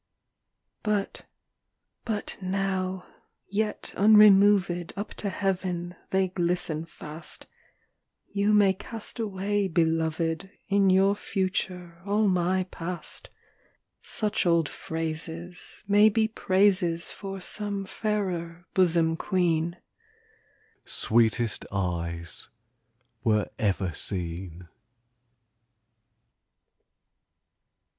[0.01, 0.77] XVII.
[0.81, 1.25] But
[2.05, 3.05] but now
[3.45, 7.45] yet unremovèd Up to heaven, they glisten fast;
[8.25, 13.29] You may cast away, Belovèd, In your future all my past:
[14.01, 19.77] Such old phrases May be praises For some fairer bosom queen
[20.83, 22.49] "Sweetest eyes
[23.23, 24.67] were ever seen!"